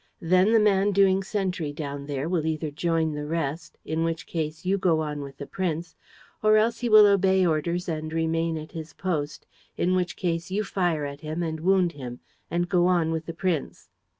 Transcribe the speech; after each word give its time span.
Then 0.21 0.51
the 0.51 0.59
man 0.59 0.93
doing 0.93 1.21
sentry 1.21 1.71
down 1.71 2.07
there 2.07 2.27
will 2.27 2.47
either 2.47 2.71
join 2.71 3.11
the 3.13 3.27
rest, 3.27 3.77
in 3.85 4.03
which 4.03 4.25
case 4.25 4.65
you 4.65 4.79
go 4.79 5.01
on 5.01 5.21
with 5.21 5.37
the 5.37 5.45
prince, 5.45 5.95
or 6.41 6.57
else 6.57 6.79
he 6.79 6.89
will 6.89 7.05
obey 7.05 7.45
orders 7.45 7.87
and 7.87 8.11
remain 8.11 8.57
at 8.57 8.71
his 8.71 8.93
post, 8.93 9.45
in 9.77 9.93
which 9.93 10.15
case 10.15 10.49
you 10.49 10.63
fire 10.63 11.05
at 11.05 11.21
him 11.21 11.43
and 11.43 11.59
wound 11.59 11.91
him... 11.91 12.19
and 12.49 12.67
go 12.67 12.87
on 12.87 13.11
with 13.11 13.27
the 13.27 13.33
prince." 13.35 13.91